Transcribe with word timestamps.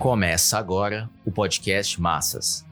Começa 0.00 0.56
agora 0.56 1.10
o 1.26 1.30
podcast 1.30 2.00
Massas. 2.00 2.64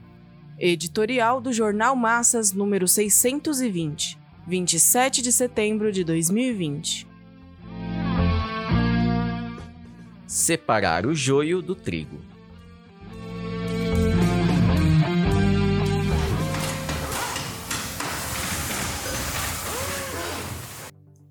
Editorial 0.59 1.43
do 1.43 1.53
Jornal 1.53 1.95
Massas, 1.95 2.55
número 2.55 2.89
620, 2.89 4.19
27 4.47 5.21
de 5.21 5.31
setembro 5.31 5.93
de 5.93 6.05
2020. 6.05 7.07
Separar 10.27 11.05
o 11.05 11.15
joio 11.15 11.61
do 11.61 11.75
trigo. 11.75 12.19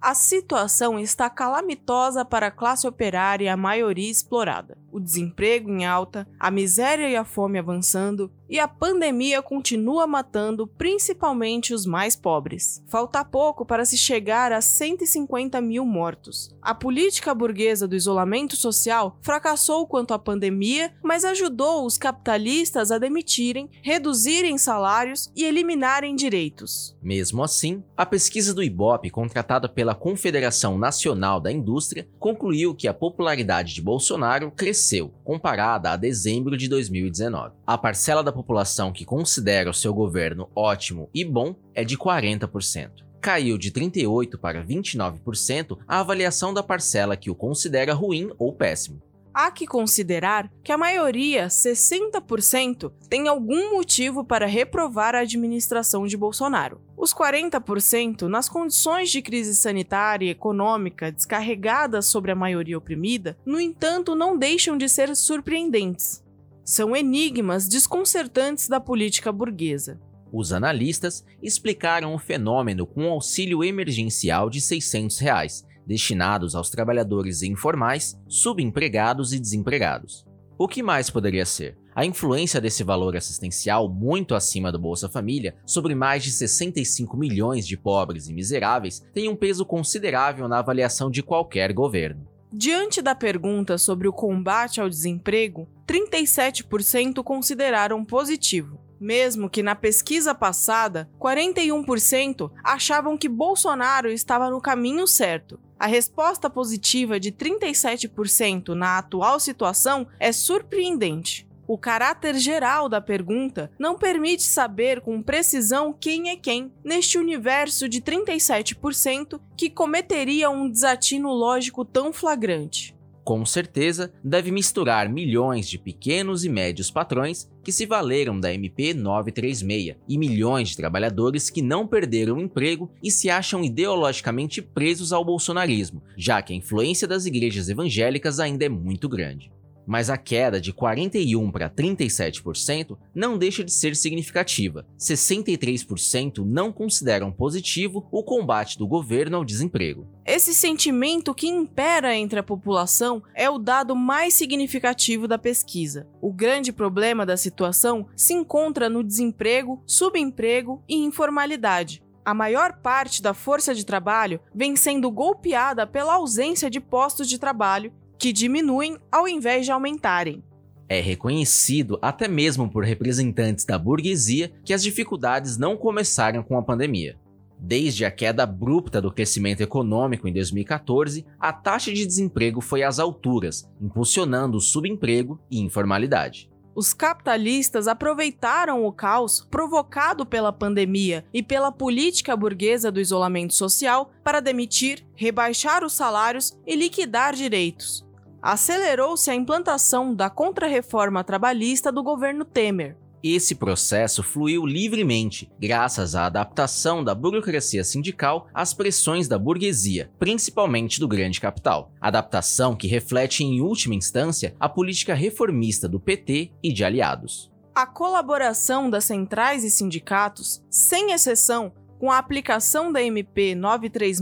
A 0.07 0.13
situação 0.13 0.97
está 0.97 1.29
calamitosa 1.29 2.23
para 2.23 2.47
a 2.47 2.51
classe 2.51 2.87
operária 2.87 3.43
e 3.43 3.49
a 3.49 3.57
maioria 3.57 4.09
explorada. 4.09 4.77
O 4.91 4.99
desemprego 4.99 5.69
em 5.69 5.85
alta, 5.85 6.27
a 6.39 6.49
miséria 6.49 7.09
e 7.09 7.15
a 7.15 7.25
fome 7.25 7.59
avançando, 7.59 8.31
e 8.49 8.59
a 8.59 8.67
pandemia 8.67 9.41
continua 9.41 10.07
matando 10.07 10.65
principalmente 10.65 11.73
os 11.73 11.85
mais 11.85 12.15
pobres. 12.15 12.81
Falta 12.87 13.23
pouco 13.25 13.65
para 13.65 13.83
se 13.83 13.97
chegar 13.97 14.53
a 14.53 14.61
150 14.61 15.59
mil 15.59 15.85
mortos. 15.85 16.55
A 16.61 16.73
política 16.73 17.35
burguesa 17.35 17.85
do 17.85 17.95
isolamento 17.95 18.55
social 18.55 19.17
fracassou 19.21 19.85
quanto 19.85 20.13
à 20.13 20.19
pandemia, 20.19 20.93
mas 21.03 21.25
ajudou 21.25 21.85
os 21.85 21.97
capitalistas 21.97 22.89
a 22.89 22.97
demitirem, 22.97 23.69
reduzirem 23.81 24.57
salários 24.57 25.29
e 25.35 25.43
eliminarem 25.43 26.15
direitos. 26.15 26.95
Mesmo 27.01 27.43
assim, 27.43 27.83
a 27.97 28.05
pesquisa 28.05 28.53
do 28.53 28.63
Ibope, 28.63 29.09
contratada 29.09 29.67
pela 29.67 29.93
Confederação 29.93 30.77
Nacional 30.77 31.41
da 31.41 31.51
Indústria, 31.51 32.07
concluiu 32.17 32.73
que 32.73 32.87
a 32.87 32.93
popularidade 32.93 33.73
de 33.73 33.81
Bolsonaro 33.81 34.51
cresceu 34.51 34.76
comparada 35.23 35.91
a 35.91 35.97
dezembro 35.97 36.55
de 36.55 36.67
2019. 36.67 37.55
A 37.65 37.77
parcela 37.77 38.23
da 38.23 38.31
população 38.31 38.91
que 38.93 39.05
considera 39.05 39.69
o 39.69 39.73
seu 39.73 39.93
governo 39.93 40.49
ótimo 40.55 41.09
e 41.13 41.25
bom 41.25 41.55
é 41.73 41.83
de 41.83 41.97
40% 41.97 43.07
caiu 43.19 43.57
de 43.57 43.71
38% 43.71 44.37
para 44.37 44.63
29% 44.63 45.77
a 45.85 45.99
avaliação 45.99 46.53
da 46.53 46.63
parcela 46.63 47.17
que 47.17 47.29
o 47.29 47.35
considera 47.35 47.93
ruim 47.93 48.31
ou 48.37 48.53
péssimo. 48.53 49.01
Há 49.33 49.51
que 49.51 49.67
considerar 49.67 50.49
que 50.63 50.71
a 50.71 50.77
maioria, 50.77 51.47
60%, 51.47 52.91
tem 53.07 53.27
algum 53.27 53.75
motivo 53.75 54.23
para 54.23 54.47
reprovar 54.47 55.13
a 55.13 55.19
administração 55.19 56.07
de 56.07 56.17
Bolsonaro. 56.17 56.81
Os 56.97 57.13
40%, 57.13 58.23
nas 58.23 58.49
condições 58.49 59.11
de 59.11 59.21
crise 59.21 59.55
sanitária 59.55 60.25
e 60.25 60.31
econômica 60.31 61.11
descarregadas 61.11 62.07
sobre 62.07 62.31
a 62.31 62.35
maioria 62.35 62.77
oprimida, 62.77 63.37
no 63.45 63.61
entanto, 63.61 64.15
não 64.15 64.35
deixam 64.35 64.75
de 64.75 64.89
ser 64.89 65.15
surpreendentes 65.15 66.25
são 66.67 66.93
enigmas 66.93 67.65
desconcertantes 67.65 68.67
da 68.67 68.77
política 68.77 69.31
burguesa. 69.31 69.97
Os 70.33 70.51
analistas 70.51 71.23
explicaram 71.41 72.13
o 72.13 72.19
fenômeno 72.19 72.85
com 72.85 73.05
um 73.05 73.09
auxílio 73.09 73.63
emergencial 73.63 74.49
de 74.49 74.59
600 74.59 75.17
reais, 75.17 75.65
destinados 75.87 76.55
aos 76.55 76.69
trabalhadores 76.69 77.41
informais, 77.41 78.19
subempregados 78.27 79.31
e 79.31 79.39
desempregados. 79.39 80.25
O 80.57 80.67
que 80.67 80.83
mais 80.83 81.09
poderia 81.09 81.45
ser? 81.45 81.77
A 81.97 82.05
influência 82.05 82.61
desse 82.61 82.83
valor 82.83 83.17
assistencial 83.17 83.89
muito 83.89 84.35
acima 84.35 84.71
do 84.71 84.77
Bolsa 84.77 85.09
Família 85.09 85.55
sobre 85.65 85.95
mais 85.95 86.23
de 86.23 86.31
65 86.31 87.17
milhões 87.17 87.65
de 87.65 87.75
pobres 87.75 88.27
e 88.27 88.33
miseráveis 88.33 89.03
tem 89.11 89.27
um 89.27 89.35
peso 89.35 89.65
considerável 89.65 90.47
na 90.47 90.59
avaliação 90.59 91.09
de 91.09 91.23
qualquer 91.23 91.73
governo. 91.73 92.27
Diante 92.53 93.01
da 93.01 93.15
pergunta 93.15 93.79
sobre 93.79 94.07
o 94.07 94.13
combate 94.13 94.79
ao 94.79 94.87
desemprego, 94.87 95.67
37% 95.87 97.23
consideraram 97.23 98.05
positivo, 98.05 98.79
mesmo 98.99 99.49
que 99.49 99.63
na 99.63 99.73
pesquisa 99.73 100.35
passada, 100.35 101.09
41% 101.19 102.51
achavam 102.63 103.17
que 103.17 103.27
Bolsonaro 103.27 104.11
estava 104.11 104.51
no 104.51 104.61
caminho 104.61 105.07
certo. 105.07 105.59
A 105.79 105.87
resposta 105.87 106.47
positiva 106.47 107.19
de 107.19 107.31
37% 107.31 108.75
na 108.75 108.99
atual 108.99 109.39
situação 109.39 110.07
é 110.19 110.31
surpreendente. 110.31 111.46
O 111.67 111.77
caráter 111.77 112.35
geral 112.35 112.87
da 112.87 113.01
pergunta 113.01 113.69
não 113.77 113.97
permite 113.97 114.43
saber 114.43 115.01
com 115.01 115.21
precisão 115.21 115.91
quem 115.91 116.29
é 116.29 116.37
quem 116.37 116.71
neste 116.81 117.17
universo 117.17 117.89
de 117.89 117.99
37% 117.99 119.37
que 119.57 119.69
cometeria 119.69 120.49
um 120.49 120.69
desatino 120.69 121.29
lógico 121.33 121.83
tão 121.83 122.13
flagrante. 122.13 122.95
Com 123.25 123.45
certeza, 123.45 124.13
deve 124.23 124.49
misturar 124.49 125.09
milhões 125.09 125.67
de 125.67 125.77
pequenos 125.77 126.45
e 126.45 126.49
médios 126.49 126.89
patrões 126.89 127.49
que 127.61 127.73
se 127.73 127.85
valeram 127.85 128.39
da 128.39 128.53
MP 128.53 128.93
936 128.93 129.97
e 130.07 130.17
milhões 130.17 130.69
de 130.69 130.77
trabalhadores 130.77 131.49
que 131.49 131.61
não 131.61 131.85
perderam 131.85 132.37
o 132.37 132.41
emprego 132.41 132.89
e 133.03 133.11
se 133.11 133.29
acham 133.29 133.61
ideologicamente 133.61 134.61
presos 134.61 135.11
ao 135.11 135.25
bolsonarismo, 135.25 136.01
já 136.15 136.41
que 136.41 136.53
a 136.53 136.55
influência 136.55 137.05
das 137.05 137.25
igrejas 137.25 137.67
evangélicas 137.67 138.39
ainda 138.39 138.63
é 138.63 138.69
muito 138.69 139.09
grande 139.09 139.51
mas 139.87 140.09
a 140.09 140.17
queda 140.17 140.59
de 140.59 140.73
41 140.73 141.49
para 141.49 141.69
37% 141.69 142.97
não 143.15 143.37
deixa 143.37 143.63
de 143.63 143.71
ser 143.71 143.95
significativa. 143.95 144.85
63% 144.99 146.45
não 146.45 146.73
consideram 146.73 147.31
positivo 147.31 148.05
o 148.11 148.21
combate 148.21 148.77
do 148.77 148.85
governo 148.85 149.37
ao 149.37 149.45
desemprego. 149.45 150.05
Esse 150.25 150.53
sentimento 150.53 151.33
que 151.33 151.47
impera 151.47 152.13
entre 152.13 152.37
a 152.37 152.43
população 152.43 153.23
é 153.33 153.49
o 153.49 153.57
dado 153.57 153.95
mais 153.95 154.33
significativo 154.33 155.27
da 155.27 155.37
pesquisa. 155.37 156.05
O 156.21 156.33
grande 156.33 156.73
problema 156.73 157.25
da 157.25 157.37
situação 157.37 158.07
se 158.13 158.33
encontra 158.33 158.89
no 158.89 159.01
desemprego, 159.01 159.81
subemprego 159.87 160.83
e 160.89 160.97
informalidade 160.97 162.05
a 162.27 162.33
maior 162.33 162.73
parte 162.81 163.21
da 163.21 163.33
força 163.33 163.73
de 163.73 163.85
trabalho 163.85 164.41
vem 164.53 164.75
sendo 164.75 165.09
golpeada 165.09 165.87
pela 165.87 166.15
ausência 166.15 166.69
de 166.69 166.81
postos 166.81 167.29
de 167.29 167.39
trabalho 167.39 167.93
que 168.17 168.33
diminuem 168.33 168.97
ao 169.11 169.27
invés 169.27 169.65
de 169.65 169.71
aumentarem. 169.71 170.43
É 170.89 171.01
reconhecido 171.01 171.99
até 172.01 172.27
mesmo 172.27 172.69
por 172.69 172.83
representantes 172.83 173.65
da 173.65 173.77
burguesia 173.77 174.51
que 174.63 174.73
as 174.73 174.81
dificuldades 174.81 175.57
não 175.57 175.75
começaram 175.75 176.41
com 176.41 176.57
a 176.57 176.63
pandemia. 176.63 177.17
Desde 177.59 178.05
a 178.05 178.11
queda 178.11 178.43
abrupta 178.43 179.01
do 179.01 179.11
crescimento 179.11 179.61
econômico 179.61 180.27
em 180.27 180.33
2014, 180.33 181.25
a 181.39 181.51
taxa 181.51 181.91
de 181.91 182.05
desemprego 182.05 182.61
foi 182.61 182.83
às 182.83 182.99
alturas, 182.99 183.67
impulsionando 183.81 184.57
o 184.57 184.61
subemprego 184.61 185.39
e 185.49 185.59
informalidade. 185.59 186.49
Os 186.75 186.93
capitalistas 186.93 187.87
aproveitaram 187.87 188.85
o 188.85 188.91
caos 188.93 189.45
provocado 189.49 190.27
pela 190.27 190.53
pandemia 190.53 191.25
e 191.33 191.41
pela 191.41 191.71
política 191.71 192.37
burguesa 192.37 192.91
do 192.91 193.01
isolamento 193.01 193.55
social 193.55 194.11
para 194.23 194.39
demitir, 194.39 195.03
rebaixar 195.15 195.83
os 195.83 195.93
salários 195.93 196.55
e 196.67 196.75
liquidar 196.75 197.33
direitos 197.33 198.06
acelerou-se 198.41 199.29
a 199.29 199.35
implantação 199.35 200.13
da 200.13 200.29
contrarreforma 200.29 201.23
trabalhista 201.23 201.91
do 201.91 202.03
governo 202.03 202.45
Temer. 202.45 202.97
Esse 203.23 203.55
processo 203.55 204.21
fluiu 204.21 204.65
livremente, 204.65 205.51
graças 205.59 206.13
à 206.13 206.27
adaptação 206.27 207.03
da 207.03 207.15
burocracia 207.15 207.83
sindical 207.83 208.47
às 208.53 208.73
pressões 208.73 209.27
da 209.27 209.39
burguesia, 209.39 210.11
principalmente 210.19 210.99
do 210.99 211.07
grande 211.07 211.41
capital. 211.41 211.91
Adaptação 211.99 212.75
que 212.75 212.87
reflete, 212.87 213.43
em 213.43 213.59
última 213.59 213.95
instância, 213.95 214.55
a 214.59 214.69
política 214.69 215.15
reformista 215.15 215.89
do 215.89 215.99
PT 215.99 216.51
e 216.61 216.71
de 216.71 216.83
aliados. 216.85 217.51
A 217.73 217.85
colaboração 217.85 218.89
das 218.89 219.05
centrais 219.05 219.63
e 219.63 219.71
sindicatos, 219.71 220.63
sem 220.69 221.11
exceção, 221.11 221.73
com 221.99 222.11
a 222.11 222.19
aplicação 222.19 222.91
da 222.91 223.01
MP 223.01 223.55
936 223.55 224.21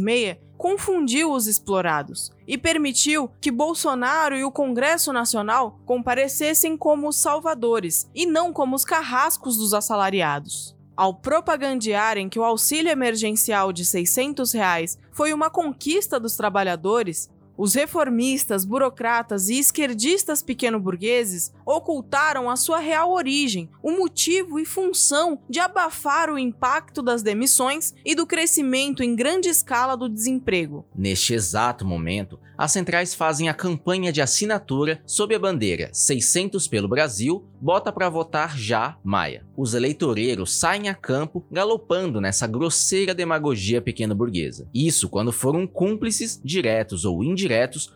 confundiu 0.58 1.32
os 1.32 1.48
explorados 1.48 2.32
e 2.48 2.58
permitiu 2.58 3.30
que 3.40 3.52
Bolsonaro 3.52 4.36
e 4.36 4.44
o 4.44 4.52
Congresso 4.52 5.12
Nacional 5.12 5.80
comparecessem 5.86 6.78
como 6.78 7.08
os 7.08 7.18
salvadores 7.18 8.10
e 8.14 8.26
não 8.26 8.54
como 8.54 8.76
os 8.76 8.86
carrascos 8.86 9.58
dos 9.58 9.74
assalariados. 9.74 10.76
Ao 10.98 11.14
propagandearem 11.14 12.30
que 12.30 12.40
o 12.40 12.44
auxílio 12.44 12.90
emergencial 12.90 13.74
de 13.74 13.84
600 13.84 14.54
reais 14.54 14.98
foi 15.12 15.34
uma 15.34 15.50
conquista 15.50 16.18
dos 16.18 16.38
trabalhadores, 16.38 17.30
os 17.58 17.74
reformistas, 17.74 18.66
burocratas 18.66 19.50
e 19.50 19.58
esquerdistas 19.58 20.44
pequeno-burgueses 20.44 21.54
ocultaram 21.66 22.50
a 22.50 22.56
sua 22.56 22.80
real 22.80 23.14
origem, 23.14 23.70
o 23.82 23.92
motivo 23.92 24.60
e 24.60 24.66
função 24.66 25.40
de 25.50 25.60
abafar 25.60 26.30
o 26.30 26.38
impacto 26.38 27.02
das 27.02 27.24
demissões 27.24 27.94
e 28.04 28.14
do 28.14 28.28
crescimento 28.28 29.04
em 29.04 29.16
grande 29.16 29.50
escala 29.50 29.96
do 29.96 30.10
desemprego. 30.10 30.86
Neste 30.96 31.34
exato 31.34 31.86
momento, 31.86 32.40
as 32.58 32.72
centrais 32.72 33.14
fazem 33.14 33.50
a 33.50 33.54
campanha 33.54 34.12
de 34.14 34.22
assinatura 34.22 35.02
sob 35.06 35.36
a 35.36 35.40
bandeira 35.40 35.90
600 35.92 36.68
pelo 36.68 36.88
Brasil, 36.88 37.46
bota 37.60 37.92
para 37.92 38.10
votar 38.10 38.58
já 38.58 38.98
Maia. 39.04 39.46
Os 39.58 39.74
eleitoreiros 39.74 40.54
saem 40.54 40.88
a 40.88 40.96
campo 40.96 41.46
galopando 41.52 42.22
nessa 42.22 42.48
grosseira 42.48 43.14
demagogia 43.14 43.82
pequeno-burguesa. 43.82 44.70
Isso 44.74 45.10
quando 45.10 45.32
foram 45.32 45.68
cúmplices, 45.68 46.40
diretos 46.44 47.04
ou 47.04 47.24
indiretos, 47.24 47.45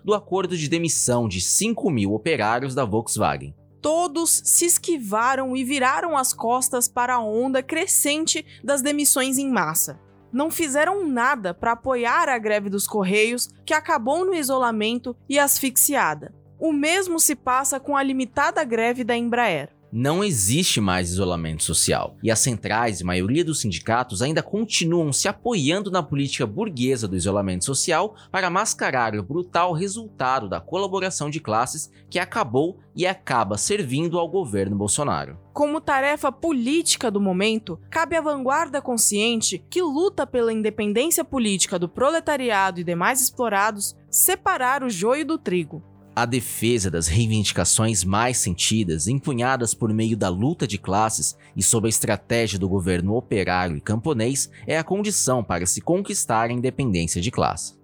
do 0.03 0.13
acordo 0.13 0.57
de 0.57 0.69
demissão 0.69 1.27
de 1.27 1.41
5 1.41 1.89
mil 1.89 2.13
operários 2.13 2.75
da 2.75 2.85
Volkswagen. 2.85 3.53
todos 3.81 4.41
se 4.45 4.65
esquivaram 4.65 5.55
e 5.55 5.63
viraram 5.63 6.17
as 6.17 6.33
costas 6.33 6.87
para 6.87 7.15
a 7.15 7.23
onda 7.23 7.63
crescente 7.63 8.45
das 8.63 8.81
demissões 8.81 9.37
em 9.37 9.49
massa. 9.49 9.99
Não 10.31 10.51
fizeram 10.51 11.07
nada 11.07 11.53
para 11.53 11.71
apoiar 11.71 12.29
a 12.29 12.37
greve 12.37 12.69
dos 12.69 12.87
Correios, 12.87 13.49
que 13.65 13.73
acabou 13.73 14.25
no 14.25 14.33
isolamento 14.33 15.15
e 15.27 15.39
asfixiada. 15.39 16.33
O 16.59 16.71
mesmo 16.71 17.19
se 17.19 17.35
passa 17.35 17.79
com 17.79 17.95
a 17.95 18.03
limitada 18.03 18.63
greve 18.63 19.03
da 19.03 19.15
Embraer. 19.15 19.69
Não 19.91 20.23
existe 20.23 20.79
mais 20.79 21.09
isolamento 21.09 21.63
social, 21.63 22.15
e 22.21 22.29
as 22.29 22.37
centrais 22.37 23.01
e 23.01 23.03
maioria 23.03 23.43
dos 23.43 23.59
sindicatos 23.59 24.21
ainda 24.21 24.43
continuam 24.43 25.11
se 25.11 25.27
apoiando 25.27 25.89
na 25.89 26.03
política 26.03 26.45
burguesa 26.45 27.07
do 27.07 27.15
isolamento 27.15 27.65
social 27.65 28.15
para 28.31 28.51
mascarar 28.51 29.15
o 29.15 29.23
brutal 29.23 29.73
resultado 29.73 30.47
da 30.47 30.61
colaboração 30.61 31.27
de 31.27 31.39
classes 31.39 31.91
que 32.07 32.19
acabou 32.19 32.77
e 32.95 33.07
acaba 33.07 33.57
servindo 33.57 34.19
ao 34.19 34.29
governo 34.29 34.75
Bolsonaro. 34.75 35.39
Como 35.53 35.81
tarefa 35.81 36.31
política 36.31 37.09
do 37.09 37.19
momento, 37.19 37.79
cabe 37.89 38.15
à 38.15 38.21
vanguarda 38.21 38.83
consciente 38.83 39.57
que 39.71 39.81
luta 39.81 40.27
pela 40.27 40.53
independência 40.53 41.25
política 41.25 41.79
do 41.79 41.89
proletariado 41.89 42.79
e 42.79 42.83
demais 42.83 43.21
explorados 43.21 43.95
separar 44.07 44.83
o 44.83 44.89
joio 44.89 45.25
do 45.25 45.39
trigo 45.39 45.83
a 46.21 46.25
defesa 46.25 46.91
das 46.91 47.07
reivindicações 47.07 48.03
mais 48.03 48.37
sentidas, 48.37 49.07
empunhadas 49.07 49.73
por 49.73 49.93
meio 49.93 50.17
da 50.17 50.27
luta 50.27 50.67
de 50.67 50.77
classes 50.77 51.37
e 51.55 51.63
sob 51.63 51.87
a 51.87 51.89
estratégia 51.89 52.59
do 52.59 52.67
governo 52.67 53.15
operário 53.15 53.77
e 53.77 53.81
camponês, 53.81 54.49
é 54.67 54.77
a 54.77 54.83
condição 54.83 55.41
para 55.41 55.65
se 55.65 55.79
conquistar 55.79 56.49
a 56.49 56.53
independência 56.53 57.21
de 57.21 57.31
classe. 57.31 57.79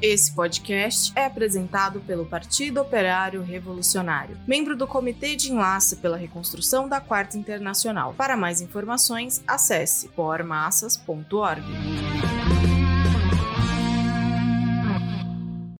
Esse 0.00 0.34
podcast 0.34 1.12
é 1.16 1.24
apresentado 1.24 1.98
pelo 2.00 2.26
Partido 2.26 2.80
Operário 2.80 3.42
Revolucionário, 3.42 4.36
membro 4.46 4.76
do 4.76 4.86
Comitê 4.86 5.34
de 5.34 5.50
Enlace 5.50 5.96
pela 5.96 6.18
Reconstrução 6.18 6.88
da 6.88 7.00
Quarta 7.00 7.38
Internacional. 7.38 8.14
Para 8.14 8.36
mais 8.36 8.60
informações, 8.60 9.42
acesse 9.48 10.08
pormassas.org. 10.10 12.13